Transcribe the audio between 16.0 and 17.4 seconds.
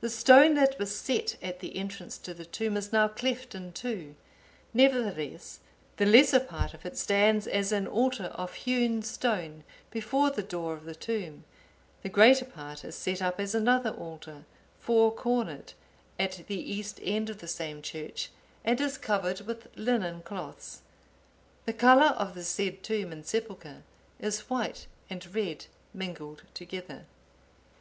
at the east end of